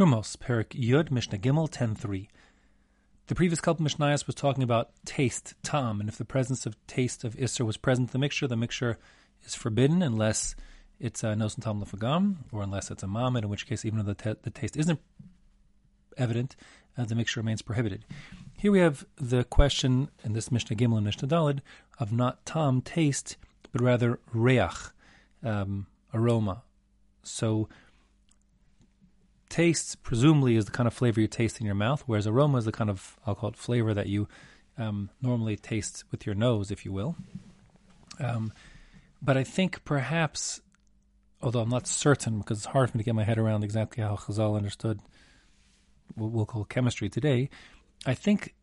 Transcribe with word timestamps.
Trumos, 0.00 0.34
Perek 0.34 0.68
Yud, 0.68 1.10
Mishnah 1.10 1.36
Gimel 1.36 1.68
10.3. 1.68 2.26
The 3.26 3.34
previous 3.34 3.60
couple 3.60 3.84
Mishnayos 3.84 4.26
was 4.26 4.34
talking 4.34 4.62
about 4.62 4.92
taste, 5.04 5.52
tam, 5.62 6.00
and 6.00 6.08
if 6.08 6.16
the 6.16 6.24
presence 6.24 6.64
of 6.64 6.74
taste 6.86 7.22
of 7.22 7.36
Isser 7.36 7.66
was 7.66 7.76
present 7.76 8.08
in 8.08 8.12
the 8.12 8.18
mixture, 8.18 8.48
the 8.48 8.56
mixture 8.56 8.96
is 9.44 9.54
forbidden 9.54 10.00
unless 10.00 10.54
it's 10.98 11.22
a 11.22 11.36
nos 11.36 11.54
tam 11.56 11.84
lefagam, 11.84 12.36
or 12.50 12.62
unless 12.62 12.90
it's 12.90 13.02
a 13.02 13.06
mamid, 13.06 13.44
in 13.44 13.50
which 13.50 13.66
case, 13.66 13.84
even 13.84 13.98
though 13.98 14.14
the, 14.14 14.38
the 14.42 14.48
taste 14.48 14.74
isn't 14.78 15.00
evident, 16.16 16.56
uh, 16.96 17.04
the 17.04 17.14
mixture 17.14 17.40
remains 17.40 17.60
prohibited. 17.60 18.06
Here 18.56 18.72
we 18.72 18.78
have 18.78 19.04
the 19.16 19.44
question 19.44 20.08
in 20.24 20.32
this 20.32 20.50
Mishnah 20.50 20.76
Gimel 20.76 20.96
and 20.96 21.04
Mishnah 21.04 21.28
Dalid 21.28 21.60
of 21.98 22.10
not 22.10 22.46
tam, 22.46 22.80
taste, 22.80 23.36
but 23.70 23.82
rather 23.82 24.18
reach, 24.32 24.94
um, 25.44 25.88
aroma. 26.14 26.62
So 27.22 27.68
taste 29.50 30.02
presumably 30.02 30.56
is 30.56 30.64
the 30.64 30.70
kind 30.70 30.86
of 30.86 30.94
flavor 30.94 31.20
you 31.20 31.26
taste 31.26 31.60
in 31.60 31.66
your 31.66 31.74
mouth, 31.74 32.04
whereas 32.06 32.26
aroma 32.26 32.58
is 32.58 32.64
the 32.64 32.72
kind 32.72 32.88
of 32.88 33.18
I'll 33.26 33.34
call 33.34 33.50
it 33.50 33.56
flavor 33.56 33.92
that 33.92 34.06
you 34.06 34.28
um, 34.78 35.10
normally 35.20 35.56
taste 35.56 36.04
with 36.10 36.24
your 36.24 36.34
nose, 36.34 36.70
if 36.70 36.86
you 36.86 36.92
will. 36.92 37.16
Um, 38.18 38.52
but 39.20 39.36
I 39.36 39.44
think 39.44 39.84
perhaps, 39.84 40.60
although 41.42 41.60
I'm 41.60 41.68
not 41.68 41.86
certain 41.86 42.38
because 42.38 42.58
it's 42.58 42.66
hard 42.66 42.90
for 42.90 42.96
me 42.96 43.02
to 43.02 43.06
get 43.06 43.14
my 43.14 43.24
head 43.24 43.38
around 43.38 43.64
exactly 43.64 44.02
how 44.02 44.16
Chazal 44.16 44.56
understood 44.56 45.00
what 46.14 46.30
we'll 46.30 46.46
call 46.46 46.64
chemistry 46.64 47.10
today, 47.10 47.50
I 48.06 48.14
think 48.14 48.54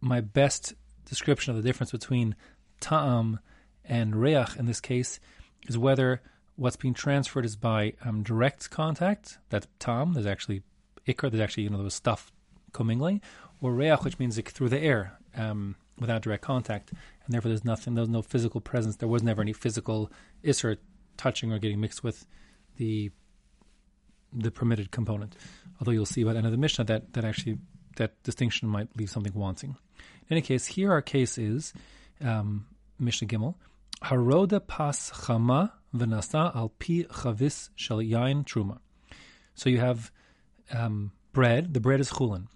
my 0.00 0.20
best 0.20 0.74
description 1.04 1.50
of 1.50 1.62
the 1.62 1.68
difference 1.68 1.90
between 1.90 2.36
ta'am 2.80 3.40
and 3.84 4.14
reach 4.14 4.56
in 4.56 4.66
this 4.66 4.80
case 4.80 5.18
is 5.66 5.76
whether 5.76 6.22
what's 6.58 6.76
being 6.76 6.92
transferred 6.92 7.44
is 7.44 7.56
by 7.56 7.94
um, 8.04 8.22
direct 8.22 8.68
contact. 8.70 9.38
That's 9.48 9.66
tam. 9.78 10.12
There's 10.14 10.26
actually 10.26 10.62
ikr. 11.06 11.30
There's 11.30 11.40
actually 11.40 11.62
you 11.62 11.70
know 11.70 11.78
there 11.78 11.84
was 11.84 11.94
stuff 11.94 12.32
commingling, 12.72 13.22
or 13.60 13.72
reach, 13.72 14.00
which 14.00 14.18
means 14.18 14.36
like, 14.36 14.50
through 14.50 14.68
the 14.68 14.80
air 14.80 15.18
um, 15.36 15.76
without 15.98 16.22
direct 16.22 16.42
contact, 16.42 16.90
and 16.90 17.32
therefore 17.32 17.50
there's 17.50 17.64
nothing. 17.64 17.94
There's 17.94 18.08
no 18.08 18.22
physical 18.22 18.60
presence. 18.60 18.96
There 18.96 19.08
was 19.08 19.22
never 19.22 19.40
any 19.40 19.52
physical 19.52 20.10
isser 20.44 20.76
touching 21.16 21.52
or 21.52 21.58
getting 21.58 21.80
mixed 21.80 22.02
with 22.02 22.26
the 22.76 23.10
the 24.32 24.50
permitted 24.50 24.90
component. 24.90 25.36
Although 25.80 25.92
you'll 25.92 26.06
see 26.06 26.24
by 26.24 26.32
the 26.32 26.38
end 26.38 26.46
of 26.46 26.52
the 26.52 26.58
Mishnah 26.58 26.84
that 26.86 27.12
that 27.14 27.24
actually 27.24 27.58
that 27.96 28.20
distinction 28.24 28.68
might 28.68 28.88
leave 28.96 29.10
something 29.10 29.32
wanting. 29.32 29.76
In 30.28 30.32
any 30.32 30.42
case, 30.42 30.66
here 30.66 30.90
our 30.92 31.02
case 31.02 31.38
is 31.38 31.72
um, 32.20 32.66
Mishnah 32.98 33.28
Gimel. 33.28 33.54
Haroda 34.02 34.64
pas 34.64 35.10
chama 35.10 35.72
v'nasa 35.94 36.54
al 36.54 36.70
pi 36.70 37.04
chavis 37.10 37.70
shel 37.74 37.98
yain 37.98 38.44
truma. 38.44 38.78
So 39.54 39.68
you 39.70 39.78
have 39.78 40.10
um, 40.72 41.12
bread. 41.32 41.74
The 41.74 41.80
bread 41.80 42.00
is 42.00 42.10
chulin. 42.10 42.46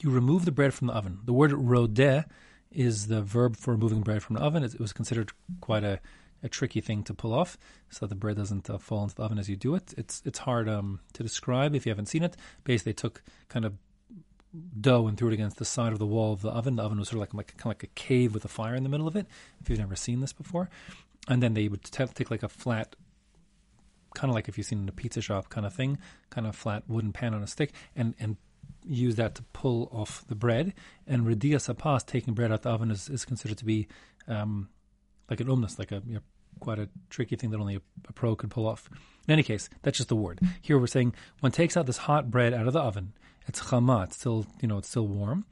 You 0.00 0.10
remove 0.10 0.44
the 0.44 0.52
bread 0.52 0.72
from 0.72 0.86
the 0.88 0.94
oven. 0.94 1.20
The 1.24 1.32
word 1.32 1.50
rodeh 1.52 2.24
is 2.70 3.08
the 3.08 3.22
verb 3.22 3.56
for 3.56 3.72
removing 3.72 4.00
bread 4.00 4.22
from 4.22 4.36
the 4.36 4.42
oven. 4.42 4.62
It, 4.62 4.78
was 4.78 4.92
considered 4.92 5.32
quite 5.60 5.84
a, 5.84 6.00
a 6.42 6.48
tricky 6.48 6.80
thing 6.80 7.02
to 7.04 7.14
pull 7.14 7.34
off, 7.34 7.58
so 7.90 8.06
the 8.06 8.14
bread 8.14 8.36
doesn't 8.36 8.70
uh, 8.70 8.78
fall 8.78 9.02
into 9.02 9.16
the 9.16 9.22
oven 9.22 9.38
as 9.38 9.48
you 9.48 9.56
do 9.56 9.74
it. 9.74 9.92
It's 9.96 10.22
it's 10.24 10.40
hard 10.40 10.68
um, 10.68 11.00
to 11.14 11.22
describe 11.22 11.74
if 11.74 11.84
you 11.84 11.90
haven't 11.90 12.06
seen 12.06 12.22
it. 12.22 12.36
Basically, 12.64 12.92
they 12.92 12.96
took 12.96 13.22
kind 13.48 13.64
of 13.64 13.74
dough 14.80 15.06
and 15.06 15.16
threw 15.16 15.28
it 15.28 15.34
against 15.34 15.58
the 15.58 15.64
side 15.64 15.92
of 15.92 15.98
the 15.98 16.06
wall 16.06 16.32
of 16.32 16.42
the 16.42 16.50
oven. 16.50 16.76
The 16.76 16.82
oven 16.82 16.98
was 16.98 17.08
sort 17.08 17.16
of 17.16 17.20
like, 17.20 17.34
like 17.34 17.56
kind 17.56 17.72
of 17.72 17.78
like 17.78 17.82
a 17.84 17.94
cave 17.94 18.34
with 18.34 18.44
a 18.44 18.48
fire 18.48 18.74
in 18.74 18.82
the 18.82 18.88
middle 18.88 19.06
of 19.06 19.16
it. 19.16 19.26
If 19.60 19.70
you've 19.70 19.78
never 19.78 19.96
seen 19.96 20.20
this 20.20 20.32
before, 20.32 20.70
and 21.28 21.42
then 21.42 21.54
they 21.54 21.68
would 21.68 21.84
t- 21.84 22.04
take 22.06 22.30
like 22.30 22.42
a 22.42 22.48
flat, 22.48 22.96
kind 24.14 24.30
of 24.30 24.34
like 24.34 24.48
if 24.48 24.56
you've 24.56 24.66
seen 24.66 24.80
in 24.80 24.88
a 24.88 24.92
pizza 24.92 25.20
shop 25.20 25.48
kind 25.48 25.66
of 25.66 25.74
thing, 25.74 25.98
kind 26.30 26.46
of 26.46 26.56
flat 26.56 26.82
wooden 26.88 27.12
pan 27.12 27.34
on 27.34 27.42
a 27.42 27.46
stick, 27.46 27.72
and 27.94 28.14
and 28.18 28.36
use 28.84 29.16
that 29.16 29.34
to 29.34 29.42
pull 29.52 29.88
off 29.92 30.24
the 30.28 30.34
bread. 30.34 30.74
And 31.06 31.26
redia 31.26 31.56
sapas, 31.56 32.04
taking 32.06 32.34
bread 32.34 32.50
out 32.50 32.56
of 32.56 32.62
the 32.62 32.70
oven, 32.70 32.90
is, 32.90 33.08
is 33.08 33.24
considered 33.24 33.58
to 33.58 33.64
be 33.64 33.88
um, 34.28 34.68
like 35.28 35.40
an 35.40 35.48
umnus, 35.48 35.78
like 35.78 35.92
a 35.92 36.02
you 36.06 36.14
know, 36.14 36.20
quite 36.60 36.78
a 36.78 36.88
tricky 37.08 37.36
thing 37.36 37.50
that 37.50 37.60
only 37.60 37.76
a, 37.76 37.82
a, 38.08 38.12
pro 38.12 38.36
could 38.36 38.50
pull 38.50 38.66
off. 38.66 38.88
In 39.26 39.32
any 39.32 39.42
case, 39.42 39.68
that's 39.82 39.98
just 39.98 40.08
the 40.08 40.16
word. 40.16 40.40
Here 40.60 40.78
we're 40.78 40.86
saying 40.86 41.14
one 41.40 41.52
takes 41.52 41.76
out 41.76 41.86
this 41.86 41.98
hot 41.98 42.30
bread 42.30 42.52
out 42.54 42.66
of 42.66 42.72
the 42.72 42.80
oven. 42.80 43.12
It's 43.46 43.60
chama. 43.60 44.04
It's 44.04 44.16
still 44.16 44.46
you 44.60 44.68
know 44.68 44.78
it's 44.78 44.88
still 44.88 45.06
warm. 45.06 45.46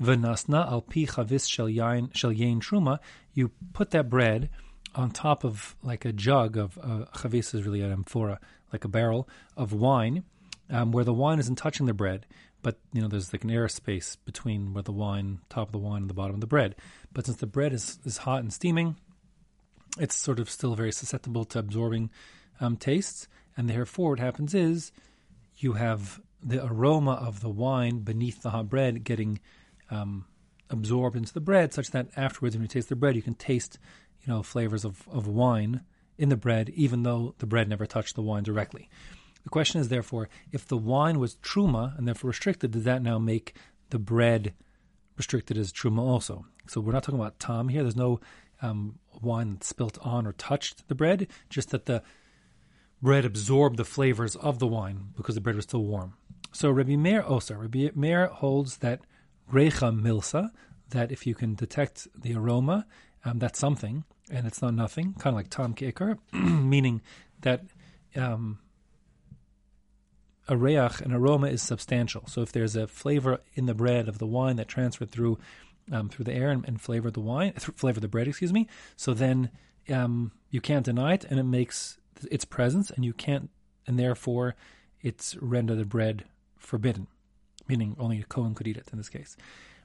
Venasna 0.00 0.66
al 0.70 0.82
pi 0.82 1.02
chavis 1.02 1.48
shel 1.48 1.66
yain 1.66 2.10
truma. 2.10 2.98
You 3.32 3.50
put 3.72 3.90
that 3.90 4.08
bread 4.08 4.50
on 4.94 5.10
top 5.10 5.44
of 5.44 5.76
like 5.82 6.04
a 6.04 6.12
jug 6.12 6.56
of 6.56 6.78
uh, 6.82 7.04
is 7.24 7.66
really 7.66 7.80
an 7.80 7.92
amphora, 7.92 8.40
like 8.72 8.84
a 8.84 8.88
barrel 8.88 9.28
of 9.56 9.72
wine, 9.72 10.24
um, 10.70 10.92
where 10.92 11.04
the 11.04 11.12
wine 11.12 11.38
isn't 11.38 11.56
touching 11.56 11.86
the 11.86 11.94
bread, 11.94 12.26
but 12.62 12.78
you 12.92 13.00
know 13.00 13.08
there's 13.08 13.32
like 13.32 13.44
an 13.44 13.50
air 13.50 13.68
space 13.68 14.16
between 14.16 14.72
where 14.72 14.82
the 14.82 14.92
wine, 14.92 15.40
top 15.48 15.68
of 15.68 15.72
the 15.72 15.78
wine, 15.78 16.02
and 16.02 16.10
the 16.10 16.14
bottom 16.14 16.34
of 16.34 16.40
the 16.40 16.46
bread. 16.46 16.74
But 17.12 17.26
since 17.26 17.38
the 17.38 17.46
bread 17.46 17.72
is 17.72 17.98
is 18.04 18.18
hot 18.18 18.40
and 18.40 18.52
steaming, 18.52 18.96
it's 19.98 20.14
sort 20.14 20.38
of 20.38 20.50
still 20.50 20.74
very 20.74 20.92
susceptible 20.92 21.44
to 21.46 21.58
absorbing 21.58 22.10
um, 22.60 22.76
tastes, 22.76 23.28
and 23.56 23.68
therefore 23.68 24.10
what 24.10 24.20
happens 24.20 24.54
is 24.54 24.92
you 25.56 25.74
have 25.74 26.20
the 26.42 26.64
aroma 26.64 27.12
of 27.12 27.40
the 27.40 27.48
wine 27.48 28.00
beneath 28.00 28.42
the 28.42 28.50
hot 28.50 28.68
bread 28.68 29.02
getting 29.02 29.40
um, 29.90 30.26
absorbed 30.70 31.16
into 31.16 31.32
the 31.32 31.40
bread, 31.40 31.72
such 31.72 31.90
that 31.90 32.08
afterwards, 32.16 32.54
when 32.54 32.62
you 32.62 32.68
taste 32.68 32.88
the 32.88 32.96
bread, 32.96 33.16
you 33.16 33.22
can 33.22 33.34
taste 33.34 33.78
you 34.24 34.32
know, 34.32 34.42
flavors 34.42 34.84
of, 34.84 35.06
of 35.10 35.26
wine 35.26 35.82
in 36.16 36.28
the 36.28 36.36
bread, 36.36 36.70
even 36.70 37.02
though 37.02 37.34
the 37.38 37.46
bread 37.46 37.68
never 37.68 37.86
touched 37.86 38.14
the 38.14 38.22
wine 38.22 38.42
directly. 38.42 38.88
The 39.42 39.50
question 39.50 39.80
is, 39.80 39.88
therefore, 39.88 40.28
if 40.52 40.66
the 40.66 40.76
wine 40.76 41.18
was 41.18 41.36
truma 41.36 41.96
and 41.98 42.06
therefore 42.06 42.28
restricted, 42.28 42.70
does 42.70 42.84
that 42.84 43.02
now 43.02 43.18
make 43.18 43.54
the 43.90 43.98
bread 43.98 44.54
restricted 45.16 45.58
as 45.58 45.72
truma 45.72 46.00
also? 46.00 46.46
So 46.66 46.80
we're 46.80 46.92
not 46.92 47.02
talking 47.02 47.20
about 47.20 47.38
tam 47.38 47.68
here. 47.68 47.82
There's 47.82 47.96
no 47.96 48.20
um, 48.62 48.98
wine 49.20 49.60
spilt 49.60 49.98
on 50.00 50.26
or 50.26 50.32
touched 50.32 50.88
the 50.88 50.94
bread, 50.94 51.28
just 51.50 51.70
that 51.70 51.84
the 51.84 52.02
bread 53.02 53.26
absorbed 53.26 53.76
the 53.76 53.84
flavors 53.84 54.34
of 54.36 54.58
the 54.58 54.66
wine 54.66 55.08
because 55.16 55.34
the 55.34 55.40
bread 55.40 55.56
was 55.56 55.64
still 55.64 55.84
warm. 55.84 56.14
So 56.52 56.70
Rabbi 56.70 56.96
Meir 56.96 57.22
Osa, 57.26 57.56
Rabbi 57.56 57.90
Meir 57.94 58.28
holds 58.28 58.78
that 58.78 59.00
recha 59.52 59.92
milsa, 59.92 60.50
that 60.90 61.12
if 61.12 61.26
you 61.26 61.34
can 61.34 61.54
detect 61.54 62.08
the 62.18 62.34
aroma, 62.34 62.86
um, 63.24 63.38
that's 63.38 63.58
something 63.58 64.04
and 64.30 64.46
it's 64.46 64.62
not 64.62 64.74
nothing, 64.74 65.14
kind 65.14 65.34
of 65.34 65.36
like 65.36 65.50
Tom 65.50 65.74
Kicker, 65.74 66.18
meaning 66.32 67.02
that 67.42 67.62
um, 68.16 68.58
a 70.48 70.56
reach, 70.56 71.00
an 71.00 71.12
aroma, 71.12 71.48
is 71.48 71.62
substantial. 71.62 72.24
So 72.26 72.42
if 72.42 72.52
there's 72.52 72.76
a 72.76 72.86
flavor 72.86 73.40
in 73.54 73.66
the 73.66 73.74
bread 73.74 74.08
of 74.08 74.18
the 74.18 74.26
wine 74.26 74.56
that 74.56 74.68
transferred 74.68 75.10
through 75.10 75.38
um, 75.92 76.08
through 76.08 76.24
the 76.24 76.32
air 76.32 76.48
and, 76.48 76.64
and 76.66 76.80
flavored 76.80 77.12
the 77.12 77.20
wine, 77.20 77.52
th- 77.52 77.76
flavored 77.76 78.02
the 78.02 78.08
bread, 78.08 78.26
excuse 78.26 78.54
me, 78.54 78.66
so 78.96 79.12
then 79.12 79.50
um, 79.90 80.32
you 80.48 80.60
can't 80.60 80.86
deny 80.86 81.12
it, 81.12 81.24
and 81.28 81.38
it 81.38 81.44
makes 81.44 81.98
its 82.30 82.46
presence, 82.46 82.90
and 82.90 83.04
you 83.04 83.12
can't, 83.12 83.50
and 83.86 83.98
therefore 83.98 84.54
it's 85.02 85.36
render 85.42 85.74
the 85.74 85.84
bread 85.84 86.24
forbidden, 86.56 87.06
meaning 87.68 87.94
only 87.98 88.18
a 88.18 88.24
Kohen 88.24 88.54
could 88.54 88.66
eat 88.66 88.78
it 88.78 88.88
in 88.92 88.98
this 88.98 89.10
case. 89.10 89.36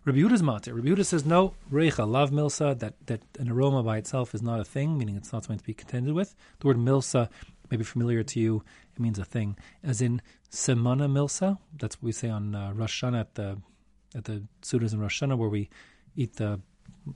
Rabbi 0.09 0.21
Yehuda's 0.21 0.41
matir. 0.41 0.73
Rabbi 0.75 0.87
Yehuda 0.87 1.05
says 1.05 1.23
no 1.23 1.53
reicha 1.71 2.09
lav 2.09 2.31
milsa 2.31 2.77
that 2.79 2.95
that 3.05 3.21
an 3.37 3.51
aroma 3.51 3.83
by 3.83 3.97
itself 3.97 4.33
is 4.33 4.41
not 4.41 4.59
a 4.59 4.65
thing, 4.65 4.97
meaning 4.97 5.15
it's 5.15 5.31
not 5.31 5.43
something 5.43 5.59
to 5.59 5.63
be 5.63 5.75
contended 5.75 6.15
with. 6.15 6.35
The 6.59 6.67
word 6.67 6.77
milsa 6.77 7.29
may 7.69 7.77
be 7.77 7.83
familiar 7.83 8.23
to 8.23 8.39
you. 8.39 8.63
It 8.95 8.99
means 8.99 9.19
a 9.19 9.23
thing, 9.23 9.55
as 9.83 10.01
in 10.01 10.23
semana 10.51 11.07
milsa. 11.07 11.59
That's 11.77 11.97
what 11.97 12.03
we 12.05 12.11
say 12.11 12.29
on 12.29 12.55
uh, 12.55 12.71
Rosh 12.73 13.03
Hashanah 13.03 13.19
at 13.19 13.35
the 13.35 13.57
at 14.15 14.23
the 14.23 14.41
Sudas 14.63 14.93
in 14.93 14.99
Rosh 14.99 15.21
Hashanah, 15.21 15.37
where 15.37 15.49
we 15.49 15.69
eat 16.15 16.37
the 16.37 16.59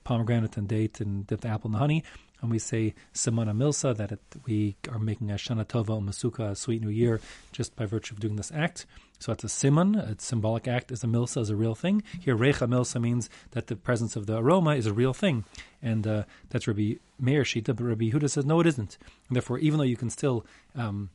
pomegranate 0.03 0.55
and 0.57 0.67
date 0.67 1.01
and 1.01 1.25
dip 1.25 1.41
the 1.41 1.47
apple 1.47 1.69
in 1.69 1.71
the 1.71 1.79
honey 1.79 2.03
and 2.43 2.51
we 2.51 2.59
say 2.59 2.93
Semana 3.13 3.55
Milsa, 3.55 3.95
that 3.95 4.11
it, 4.11 4.19
we 4.45 4.75
are 4.91 4.99
making 4.99 5.31
a 5.31 5.35
Shana 5.35 5.65
Tova 5.65 6.03
Masuka, 6.03 6.51
a 6.51 6.55
sweet 6.55 6.81
new 6.81 6.89
year, 6.89 7.21
just 7.53 7.73
by 7.77 7.85
virtue 7.85 8.13
of 8.13 8.19
doing 8.19 8.35
this 8.35 8.51
act. 8.53 8.85
So 9.17 9.31
it's 9.31 9.45
a 9.45 9.49
simon, 9.49 9.95
a 9.95 10.19
symbolic 10.19 10.67
act, 10.67 10.91
as 10.91 11.05
a 11.05 11.07
milsa 11.07 11.39
is 11.39 11.49
a 11.49 11.55
real 11.55 11.73
thing. 11.73 12.03
Here, 12.19 12.35
recha 12.35 12.67
milsa 12.67 12.99
means 12.99 13.29
that 13.51 13.67
the 13.67 13.77
presence 13.77 14.17
of 14.17 14.25
the 14.25 14.37
aroma 14.37 14.75
is 14.75 14.85
a 14.85 14.91
real 14.91 15.13
thing. 15.13 15.45
And 15.81 16.05
uh, 16.05 16.23
that's 16.49 16.67
Rabbi 16.67 16.95
Meir 17.17 17.43
Shita, 17.43 17.67
but 17.67 17.85
Rabbi 17.85 18.09
Yehuda 18.09 18.29
says, 18.29 18.45
no, 18.45 18.59
it 18.59 18.67
isn't. 18.67 18.97
And 19.29 19.35
therefore, 19.37 19.59
even 19.59 19.77
though 19.77 19.85
you 19.85 19.95
can 19.95 20.09
still 20.09 20.45
um, 20.75 21.11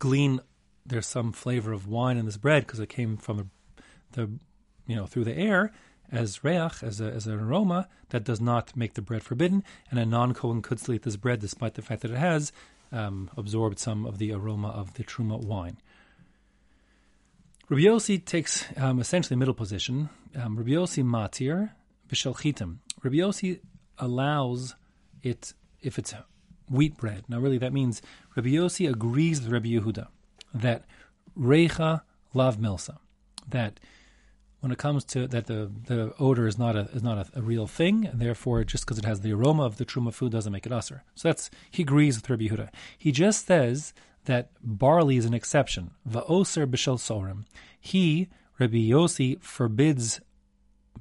glean, 0.00 0.40
there's 0.84 1.06
some 1.06 1.30
flavor 1.30 1.72
of 1.72 1.86
wine 1.86 2.16
in 2.16 2.26
this 2.26 2.36
bread 2.36 2.66
because 2.66 2.80
it 2.80 2.88
came 2.88 3.16
from 3.16 3.36
the, 3.36 3.46
the, 4.20 4.30
you 4.88 4.96
know, 4.96 5.06
through 5.06 5.24
the 5.24 5.38
air, 5.38 5.70
as 6.12 6.44
reach, 6.44 6.82
as, 6.82 7.00
a, 7.00 7.06
as 7.06 7.26
an 7.26 7.40
aroma, 7.40 7.88
that 8.10 8.22
does 8.22 8.40
not 8.40 8.76
make 8.76 8.94
the 8.94 9.02
bread 9.02 9.22
forbidden, 9.22 9.64
and 9.90 9.98
a 9.98 10.06
non-Kohen 10.06 10.62
could 10.62 10.78
still 10.78 10.94
eat 10.94 11.02
this 11.02 11.16
bread 11.16 11.40
despite 11.40 11.74
the 11.74 11.82
fact 11.82 12.02
that 12.02 12.10
it 12.10 12.18
has 12.18 12.52
um, 12.92 13.30
absorbed 13.36 13.78
some 13.78 14.04
of 14.04 14.18
the 14.18 14.32
aroma 14.32 14.68
of 14.68 14.94
the 14.94 15.04
truma 15.04 15.42
wine. 15.42 15.78
Rabbi 17.68 17.84
Yossi 17.84 18.22
takes 18.22 18.66
um, 18.76 19.00
essentially 19.00 19.36
middle 19.36 19.54
position. 19.54 20.10
Um, 20.36 20.58
Rabbi 20.58 20.72
Yossi 20.72 21.02
matir 21.02 21.70
b'shel 22.10 22.36
chitim. 22.36 22.76
Rabbi 23.02 23.16
Yossi 23.16 23.60
allows 23.98 24.74
it 25.22 25.54
if 25.80 25.98
it's 25.98 26.12
wheat 26.68 26.98
bread. 26.98 27.24
Now, 27.28 27.38
really, 27.38 27.58
that 27.58 27.72
means 27.72 28.02
Rabbi 28.36 28.50
Yossi 28.50 28.90
agrees 28.90 29.40
with 29.40 29.50
Rabbi 29.50 29.68
Yehuda 29.68 30.08
that 30.52 30.84
recha 31.38 32.02
lav 32.34 32.58
milsa, 32.58 32.98
that 33.48 33.80
when 34.62 34.70
it 34.70 34.78
comes 34.78 35.02
to 35.04 35.26
that 35.26 35.46
the, 35.48 35.68
the 35.88 36.14
odor 36.20 36.46
is 36.46 36.56
not 36.56 36.76
a 36.76 36.82
is 36.92 37.02
not 37.02 37.18
a, 37.18 37.40
a 37.40 37.42
real 37.42 37.66
thing, 37.66 38.06
and 38.06 38.20
therefore 38.20 38.62
just 38.62 38.86
because 38.86 38.96
it 38.96 39.04
has 39.04 39.20
the 39.20 39.32
aroma 39.32 39.64
of 39.64 39.76
the 39.76 39.84
truma 39.84 40.14
food 40.14 40.30
doesn't 40.30 40.52
make 40.52 40.66
it 40.66 40.72
usher. 40.72 41.02
So 41.16 41.28
that's 41.28 41.50
he 41.68 41.82
agrees 41.82 42.16
with 42.16 42.30
Rabbi 42.30 42.44
Yehuda. 42.44 42.68
He 42.96 43.10
just 43.10 43.46
says 43.46 43.92
that 44.26 44.50
barley 44.62 45.16
is 45.16 45.24
an 45.24 45.34
exception. 45.34 45.90
Va'oser 46.08 46.64
b'shel 46.66 46.96
sorim. 46.96 47.44
He 47.80 48.28
Rabbi 48.60 48.76
Yossi 48.76 49.42
forbids 49.42 50.20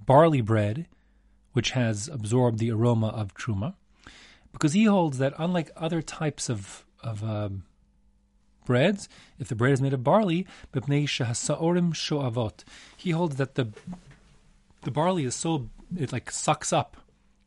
barley 0.07 0.41
bread, 0.41 0.87
which 1.53 1.71
has 1.71 2.07
absorbed 2.07 2.57
the 2.57 2.71
aroma 2.71 3.09
of 3.09 3.35
truma, 3.35 3.75
because 4.51 4.73
he 4.73 4.85
holds 4.85 5.19
that 5.19 5.35
unlike 5.37 5.69
other 5.77 6.01
types 6.01 6.49
of 6.49 6.83
of 7.03 7.23
um, 7.23 7.65
breads, 8.65 9.09
if 9.39 9.47
the 9.47 9.55
bread 9.55 9.73
is 9.73 9.81
made 9.81 9.93
of 9.93 10.03
barley, 10.03 10.45
he 10.73 10.79
holds 13.11 13.35
that 13.35 13.55
the 13.55 13.67
the 14.83 14.91
barley 14.91 15.25
is 15.25 15.35
so 15.35 15.69
it 15.97 16.11
like 16.11 16.31
sucks 16.31 16.73
up, 16.73 16.97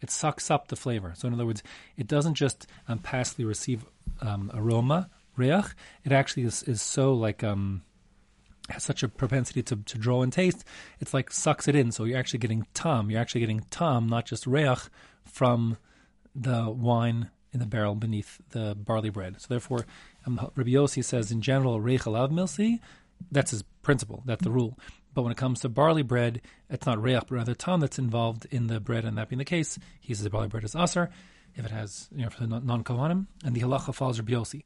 it 0.01 0.11
sucks 0.11 0.51
up 0.51 0.69
the 0.69 0.77
flavor. 0.77 1.13
So 1.17 1.29
in 1.29 1.35
other 1.35 1.47
words, 1.47 1.63
it 1.97 2.07
doesn't 2.07 2.35
just 2.35 2.67
um, 2.89 2.99
passively 2.99 3.45
receive 3.45 3.85
um, 4.21 4.51
aroma, 4.55 5.11
reach. 5.37 5.65
It 6.05 6.13
actually 6.13 6.45
is, 6.45 6.63
is 6.65 6.83
so 6.83 7.15
like 7.15 7.43
um, 7.43 7.83
has 8.69 8.83
such 8.83 9.03
a 9.03 9.09
propensity 9.09 9.63
to, 9.63 9.77
to 9.77 9.99
draw 9.99 10.23
and 10.23 10.33
taste. 10.33 10.65
It's 11.01 11.15
like 11.15 11.31
sucks 11.31 11.69
it 11.69 11.75
in. 11.75 11.93
So 11.93 12.05
you're 12.05 12.19
actually 12.19 12.41
getting 12.41 12.67
tam. 12.75 13.11
You're 13.11 13.21
actually 13.21 13.41
getting 13.41 13.61
tam, 13.71 14.09
not 14.09 14.27
just 14.27 14.47
reach, 14.47 14.81
from 15.25 15.79
the 16.35 16.71
wine 16.71 17.31
in 17.53 17.61
the 17.61 17.67
barrel 17.67 17.95
beneath 17.95 18.41
the 18.51 18.75
barley 18.75 19.11
bread. 19.11 19.41
So 19.41 19.47
therefore, 19.49 19.87
um, 20.27 20.51
Rabbi 20.55 20.71
Yossi 20.71 21.05
says 21.05 21.31
in 21.31 21.41
general, 21.41 21.81
reich 21.81 22.03
alav 22.03 22.31
milsi, 22.31 22.81
that's 23.31 23.51
his 23.51 23.63
principle, 23.83 24.23
that's 24.25 24.43
the 24.43 24.51
rule. 24.51 24.79
But 25.15 25.23
when 25.23 25.33
it 25.33 25.39
comes 25.39 25.61
to 25.61 25.69
barley 25.69 26.03
bread, 26.03 26.41
it's 26.69 26.87
not 26.87 27.01
reich, 27.01 27.27
but 27.29 27.33
rather 27.37 27.55
tam 27.55 27.81
that's 27.81 27.99
involved 27.99 28.47
in 28.51 28.67
the 28.67 28.81
bread, 28.81 29.05
and 29.05 29.17
that 29.19 29.29
being 29.29 29.39
the 29.39 29.45
case, 29.45 29.79
he 30.01 30.15
says 30.15 30.25
the 30.25 30.31
barley 30.31 30.49
bread 30.49 30.65
is 30.65 30.75
aser 30.75 31.11
if 31.55 31.65
it 31.65 31.71
has, 31.71 32.09
you 32.15 32.25
know, 32.25 32.31
for 32.31 32.45
the 32.45 32.61
non 32.61 32.83
kohanim, 32.83 33.27
and 33.45 33.55
the 33.55 33.61
halacha 33.61 33.95
follows 33.95 34.19
Rabbi 34.19 34.33
Yossi. 34.33 34.65